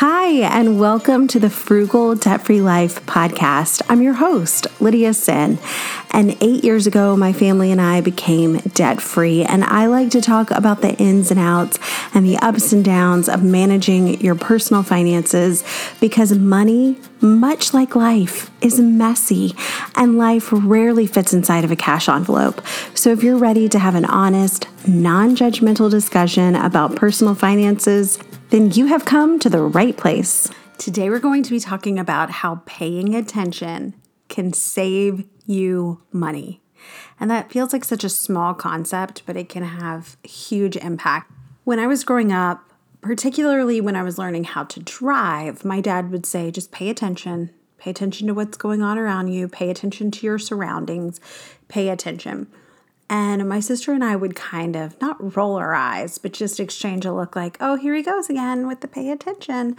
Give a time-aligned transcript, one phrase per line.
[0.00, 3.82] Hi, and welcome to the Frugal Debt Free Life podcast.
[3.88, 5.58] I'm your host, Lydia Senn.
[6.12, 9.42] And eight years ago, my family and I became debt free.
[9.42, 11.80] And I like to talk about the ins and outs
[12.14, 15.64] and the ups and downs of managing your personal finances
[16.00, 19.56] because money, much like life, is messy
[19.96, 22.64] and life rarely fits inside of a cash envelope.
[22.94, 28.16] So if you're ready to have an honest, non judgmental discussion about personal finances,
[28.50, 30.50] then you have come to the right place.
[30.78, 33.94] Today, we're going to be talking about how paying attention
[34.28, 36.62] can save you money.
[37.20, 41.30] And that feels like such a small concept, but it can have huge impact.
[41.64, 46.10] When I was growing up, particularly when I was learning how to drive, my dad
[46.10, 47.50] would say, just pay attention.
[47.78, 51.20] Pay attention to what's going on around you, pay attention to your surroundings,
[51.68, 52.48] pay attention.
[53.10, 57.06] And my sister and I would kind of not roll our eyes, but just exchange
[57.06, 59.76] a look like, oh, here he goes again with the pay attention.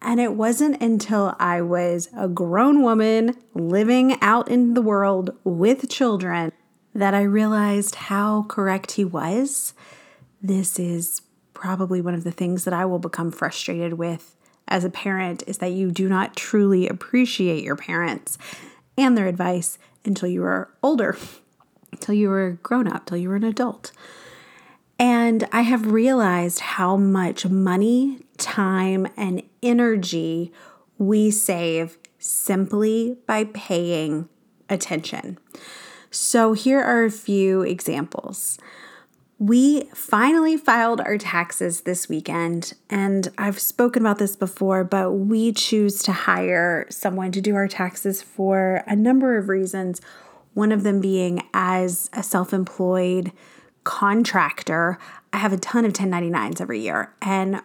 [0.00, 5.88] And it wasn't until I was a grown woman living out in the world with
[5.90, 6.52] children
[6.94, 9.74] that I realized how correct he was.
[10.42, 11.22] This is
[11.54, 14.34] probably one of the things that I will become frustrated with
[14.66, 18.38] as a parent is that you do not truly appreciate your parents
[18.96, 21.16] and their advice until you are older
[22.00, 23.92] till you were grown up, till you were an adult.
[24.98, 30.52] And I have realized how much money, time, and energy
[30.98, 34.28] we save simply by paying
[34.68, 35.38] attention.
[36.10, 38.58] So, here are a few examples.
[39.38, 45.52] We finally filed our taxes this weekend, and I've spoken about this before, but we
[45.52, 50.00] choose to hire someone to do our taxes for a number of reasons.
[50.54, 53.32] One of them being as a self employed
[53.84, 54.98] contractor,
[55.32, 57.62] I have a ton of 1099s every year, and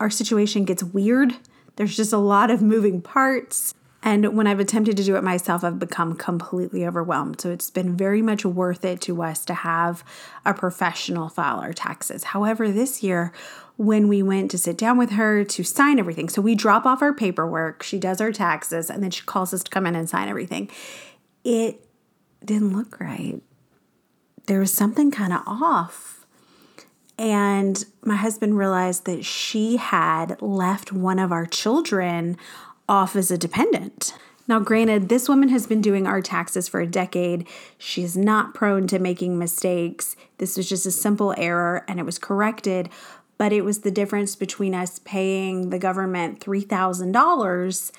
[0.00, 1.34] our situation gets weird.
[1.76, 3.74] There's just a lot of moving parts.
[4.04, 7.40] And when I've attempted to do it myself, I've become completely overwhelmed.
[7.40, 10.02] So it's been very much worth it to us to have
[10.44, 12.24] a professional file our taxes.
[12.24, 13.32] However, this year,
[13.76, 17.00] when we went to sit down with her to sign everything, so we drop off
[17.00, 20.10] our paperwork, she does our taxes, and then she calls us to come in and
[20.10, 20.68] sign everything.
[21.44, 21.86] It
[22.46, 23.40] didn't look right.
[24.46, 26.26] There was something kind of off.
[27.18, 32.36] And my husband realized that she had left one of our children
[32.88, 34.14] off as a dependent.
[34.48, 37.46] Now, granted, this woman has been doing our taxes for a decade.
[37.78, 40.16] She's not prone to making mistakes.
[40.38, 42.88] This was just a simple error and it was corrected,
[43.38, 47.92] but it was the difference between us paying the government $3,000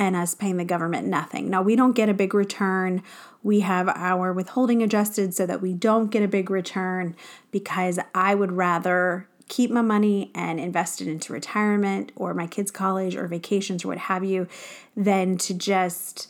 [0.00, 1.50] and us paying the government nothing.
[1.50, 3.02] Now, we don't get a big return.
[3.42, 7.14] We have our withholding adjusted so that we don't get a big return
[7.50, 12.70] because I would rather keep my money and invest it into retirement or my kids'
[12.70, 14.48] college or vacations or what have you
[14.96, 16.28] than to just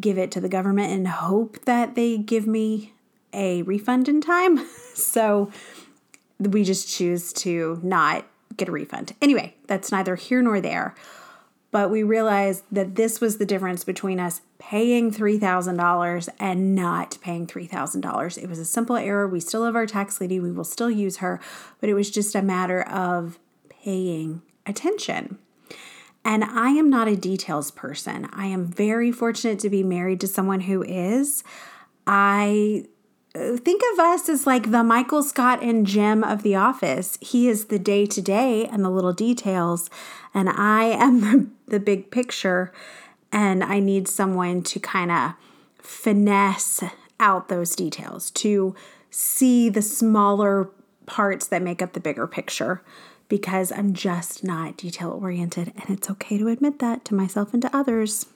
[0.00, 2.94] give it to the government and hope that they give me
[3.32, 4.66] a refund in time.
[4.94, 5.52] so
[6.40, 8.26] we just choose to not
[8.56, 9.14] get a refund.
[9.22, 10.96] Anyway, that's neither here nor there
[11.74, 17.48] but we realized that this was the difference between us paying $3,000 and not paying
[17.48, 18.38] $3,000.
[18.40, 19.26] It was a simple error.
[19.26, 21.40] We still have our tax lady, we will still use her,
[21.80, 25.38] but it was just a matter of paying attention.
[26.24, 28.28] And I am not a details person.
[28.32, 31.42] I am very fortunate to be married to someone who is.
[32.06, 32.84] I
[33.34, 37.18] think of us as like the Michael Scott and Jim of The Office.
[37.20, 39.90] He is the day to day and the little details,
[40.32, 42.72] and I am the, the big picture.
[43.32, 45.32] And I need someone to kind of
[45.78, 46.84] finesse
[47.18, 48.76] out those details, to
[49.10, 50.70] see the smaller
[51.06, 52.82] parts that make up the bigger picture
[53.28, 55.72] because I'm just not detail oriented.
[55.76, 58.26] And it's okay to admit that to myself and to others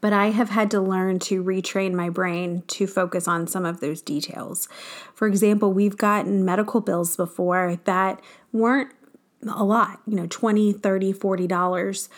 [0.00, 3.80] but I have had to learn to retrain my brain to focus on some of
[3.80, 4.68] those details.
[5.14, 8.20] For example, we've gotten medical bills before that
[8.52, 8.92] weren't
[9.48, 12.08] a lot, you know, 20, 30, 40 dollars,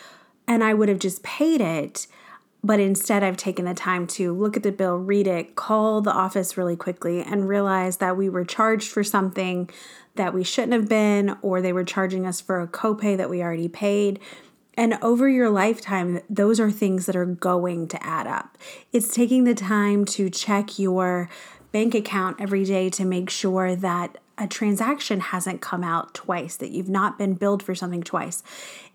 [0.47, 2.07] and I would have just paid it.
[2.65, 6.13] But instead, I've taken the time to look at the bill, read it, call the
[6.13, 9.69] office really quickly, and realize that we were charged for something
[10.15, 13.41] that we shouldn't have been, or they were charging us for a copay that we
[13.41, 14.19] already paid.
[14.75, 18.57] And over your lifetime, those are things that are going to add up.
[18.91, 21.29] It's taking the time to check your
[21.71, 26.71] bank account every day to make sure that a transaction hasn't come out twice, that
[26.71, 28.41] you've not been billed for something twice.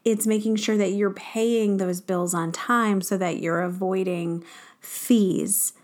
[0.04, 4.44] It's making sure that you're paying those bills on time so that you're avoiding
[4.80, 5.74] fees.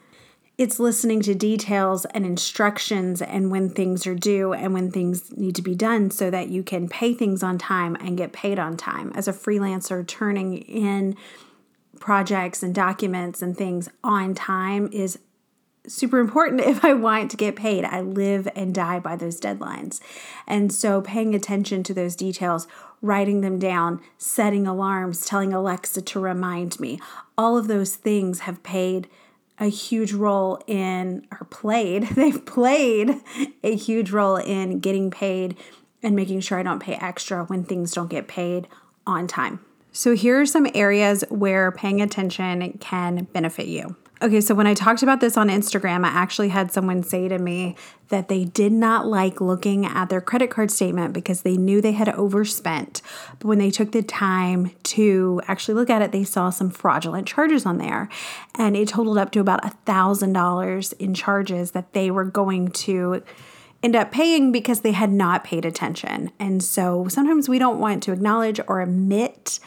[0.57, 5.57] It's listening to details and instructions and when things are due and when things need
[5.57, 8.77] to be done so that you can pay things on time and get paid on
[8.77, 9.11] time.
[9.17, 11.17] As a freelancer, turning in
[11.99, 15.19] projects and documents and things on time is
[15.87, 17.85] super important if I want to get paid.
[17.85, 20.01] I live and die by those deadlines.
[20.47, 22.69] And so paying attention to those details,
[23.03, 27.01] writing them down, setting alarms, telling Alexa to remind me,
[27.37, 29.09] all of those things have paid
[29.59, 33.21] a huge role in, or played, they've played
[33.63, 35.57] a huge role in getting paid
[36.03, 38.69] and making sure I don't pay extra when things don't get paid
[39.07, 39.61] on time.
[39.93, 43.95] So, here are some areas where paying attention can benefit you.
[44.23, 47.39] Okay, so when I talked about this on Instagram, I actually had someone say to
[47.39, 47.75] me
[48.09, 51.93] that they did not like looking at their credit card statement because they knew they
[51.93, 53.03] had overspent.
[53.39, 57.27] But when they took the time to actually look at it, they saw some fraudulent
[57.27, 58.09] charges on there.
[58.55, 63.23] And it totaled up to about a $1,000 in charges that they were going to
[63.83, 66.31] end up paying because they had not paid attention.
[66.39, 69.59] And so sometimes we don't want to acknowledge or admit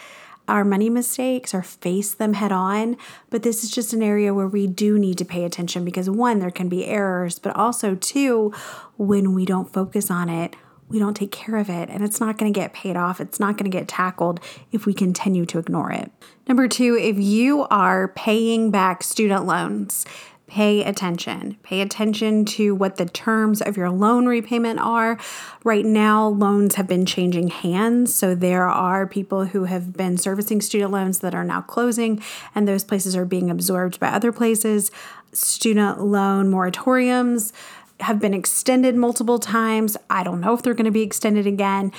[0.48, 2.98] our money mistakes or face them head on.
[3.30, 6.40] But this is just an area where we do need to pay attention because one,
[6.40, 8.54] there can be errors, but also two,
[8.98, 10.56] when we don't focus on it,
[10.90, 13.20] we don't take care of it and it's not going to get paid off.
[13.20, 14.40] It's not going to get tackled
[14.72, 16.12] if we continue to ignore it.
[16.48, 20.06] Number two, if you are paying back student loans,
[20.48, 21.58] pay attention.
[21.62, 25.20] Pay attention to what the terms of your loan repayment are.
[25.64, 28.16] Right now, loans have been changing hands.
[28.16, 32.24] So there are people who have been servicing student loans that are now closing,
[32.56, 34.90] and those places are being absorbed by other places.
[35.34, 37.52] Student loan moratoriums
[38.00, 39.98] have been extended multiple times.
[40.10, 41.92] I don't know if they're going to be extended again,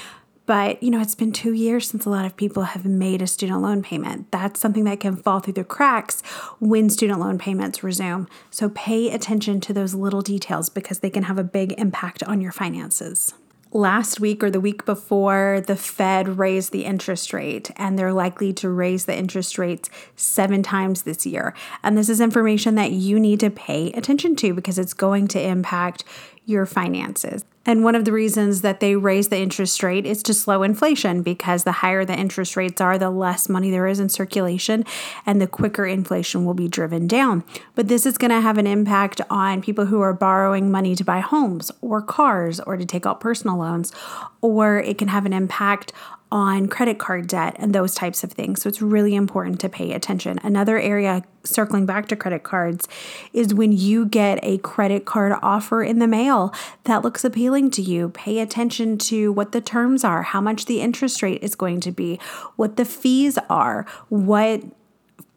[0.48, 3.26] but, you know, it's been two years since a lot of people have made a
[3.26, 4.32] student loan payment.
[4.32, 6.22] That's something that can fall through the cracks
[6.58, 8.26] when student loan payments resume.
[8.50, 12.40] So pay attention to those little details because they can have a big impact on
[12.40, 13.34] your finances
[13.72, 18.52] last week or the week before, the Fed raised the interest rate, and they're likely
[18.54, 21.54] to raise the interest rates seven times this year.
[21.82, 25.40] And this is information that you need to pay attention to because it's going to
[25.40, 26.04] impact
[26.48, 27.44] your finances.
[27.66, 31.20] And one of the reasons that they raise the interest rate is to slow inflation
[31.20, 34.86] because the higher the interest rates are, the less money there is in circulation
[35.26, 37.44] and the quicker inflation will be driven down.
[37.74, 41.04] But this is going to have an impact on people who are borrowing money to
[41.04, 43.92] buy homes or cars or to take out personal loans,
[44.40, 45.92] or it can have an impact
[46.30, 48.62] on credit card debt and those types of things.
[48.62, 50.38] So it's really important to pay attention.
[50.42, 52.86] Another area, circling back to credit cards,
[53.32, 56.52] is when you get a credit card offer in the mail
[56.84, 58.10] that looks appealing to you.
[58.10, 61.92] Pay attention to what the terms are, how much the interest rate is going to
[61.92, 62.20] be,
[62.56, 64.62] what the fees are, what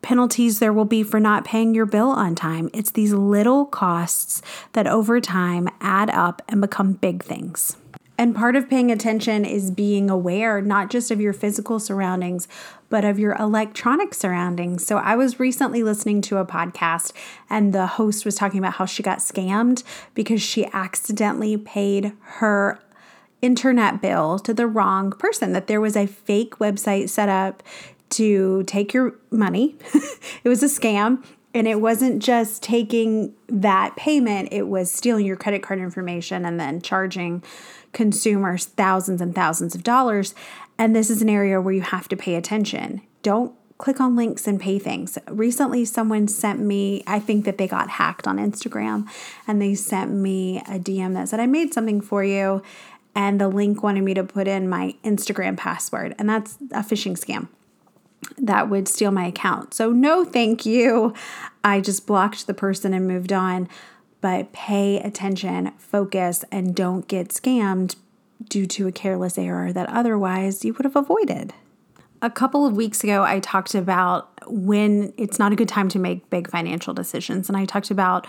[0.01, 2.69] penalties there will be for not paying your bill on time.
[2.73, 4.41] It's these little costs
[4.73, 7.77] that over time add up and become big things.
[8.21, 12.47] And part of paying attention is being aware not just of your physical surroundings,
[12.87, 14.85] but of your electronic surroundings.
[14.85, 17.13] So I was recently listening to a podcast,
[17.49, 19.83] and the host was talking about how she got scammed
[20.13, 22.77] because she accidentally paid her
[23.41, 27.63] internet bill to the wrong person, that there was a fake website set up
[28.11, 29.75] to take your money.
[30.43, 31.25] it was a scam.
[31.53, 36.57] And it wasn't just taking that payment, it was stealing your credit card information and
[36.57, 37.43] then charging
[37.93, 40.33] consumers thousands and thousands of dollars.
[40.77, 43.01] And this is an area where you have to pay attention.
[43.21, 45.17] Don't click on links and pay things.
[45.27, 49.09] Recently, someone sent me, I think that they got hacked on Instagram,
[49.47, 52.61] and they sent me a DM that said, I made something for you.
[53.15, 56.15] And the link wanted me to put in my Instagram password.
[56.17, 57.49] And that's a phishing scam
[58.37, 59.73] that would steal my account.
[59.73, 61.13] So, no, thank you.
[61.63, 63.67] I just blocked the person and moved on
[64.21, 67.95] but pay attention, focus, and don't get scammed
[68.47, 71.53] due to a careless error that otherwise you would have avoided.
[72.21, 75.99] A couple of weeks ago, I talked about when it's not a good time to
[75.99, 77.49] make big financial decisions.
[77.49, 78.27] And I talked about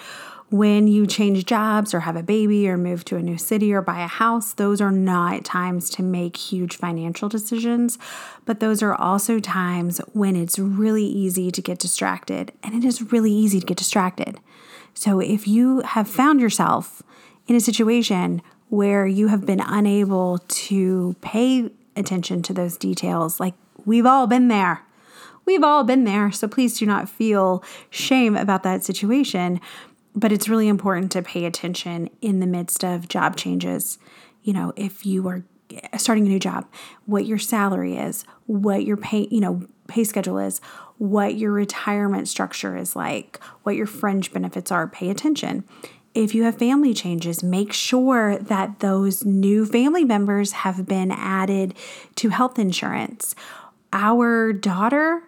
[0.49, 3.81] when you change jobs or have a baby or move to a new city or
[3.81, 7.99] buy a house, those are not times to make huge financial decisions,
[8.45, 12.53] but those are also times when it's really easy to get distracted.
[12.63, 14.41] And it is really easy to get distracted.
[14.95, 17.03] So if you have found yourself
[17.47, 23.55] in a situation where you have been unable to pay attention to those details, like
[23.85, 24.83] we've all been there.
[25.45, 26.31] We've all been there.
[26.31, 29.61] So please do not feel shame about that situation.
[30.15, 33.99] But it's really important to pay attention in the midst of job changes.
[34.43, 35.43] You know, if you are
[35.97, 36.67] starting a new job,
[37.07, 40.61] what your salary is, what your pay, you know, pay schedule is,
[40.99, 44.87] what your retirement structure is like, what your fringe benefits are.
[44.87, 45.65] Pay attention.
[46.15, 51.75] If you have family changes, make sure that those new family members have been added
[52.17, 53.35] to health insurance.
[53.93, 55.23] Our daughter,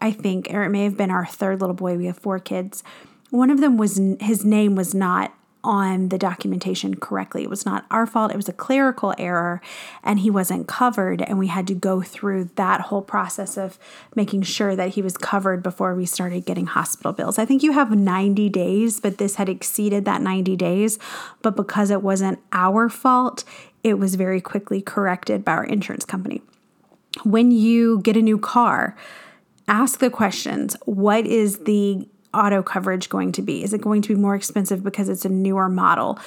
[0.00, 2.84] I think, or it may have been our third little boy, we have four kids.
[3.30, 5.32] One of them was, his name was not
[5.66, 7.42] on the documentation correctly.
[7.42, 9.60] It was not our fault, it was a clerical error,
[10.04, 11.20] and he wasn't covered.
[11.22, 13.78] And we had to go through that whole process of
[14.14, 17.38] making sure that he was covered before we started getting hospital bills.
[17.38, 21.00] I think you have 90 days, but this had exceeded that 90 days.
[21.42, 23.42] But because it wasn't our fault,
[23.82, 26.42] it was very quickly corrected by our insurance company.
[27.24, 28.96] When you get a new car,
[29.66, 33.62] ask the questions what is the auto coverage going to be?
[33.62, 36.18] Is it going to be more expensive because it's a newer model?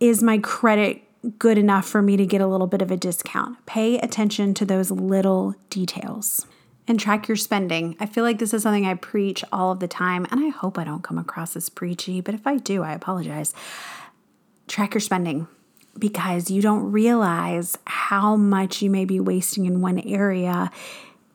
[0.00, 1.02] Is my credit
[1.38, 3.64] good enough for me to get a little bit of a discount?
[3.66, 6.46] Pay attention to those little details
[6.88, 7.96] and track your spending.
[8.00, 10.78] I feel like this is something I preach all of the time, and I hope
[10.78, 13.54] I don't come across as preachy, but if I do, I apologize.
[14.66, 15.46] Track your spending
[15.98, 20.70] because you don't realize how much you may be wasting in one area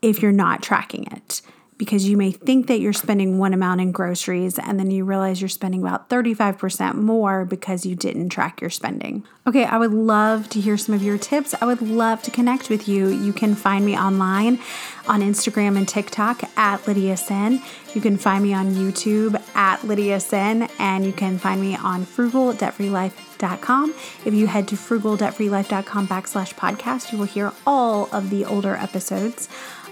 [0.02, 1.42] if you're not tracking it
[1.78, 5.42] because you may think that you're spending one amount in groceries and then you realize
[5.42, 9.24] you're spending about 35% more because you didn't track your spending.
[9.46, 11.54] Okay, I would love to hear some of your tips.
[11.62, 13.10] I would love to connect with you.
[13.10, 14.60] You can find me online
[15.08, 17.62] on Instagram and TikTok at Lydia Senn.
[17.94, 22.06] You can find me on YouTube at Lydia Senn, and you can find me on
[22.06, 23.96] frugaldebtfreelife.com.
[24.26, 29.48] If you head to frugaldebtfreelife.com backslash podcast, you will hear all of the older episodes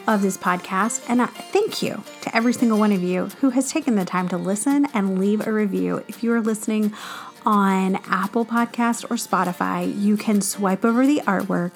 [0.08, 1.04] of this podcast.
[1.10, 4.38] And thank you to every single one of you who has taken the time to
[4.38, 6.04] listen and leave a review.
[6.08, 6.94] If you are listening
[7.46, 11.74] on Apple Podcast or Spotify, you can swipe over the artwork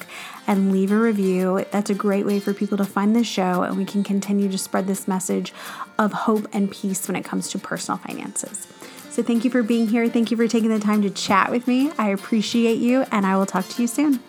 [0.48, 1.66] and leave a review.
[1.72, 4.58] That's a great way for people to find the show, and we can continue to
[4.58, 5.54] spread this message
[6.00, 8.68] of hope and peace when it comes to personal finances.
[9.12, 10.08] So, thank you for being here.
[10.10, 11.92] Thank you for taking the time to chat with me.
[11.98, 14.20] I appreciate you, and I will talk to you soon.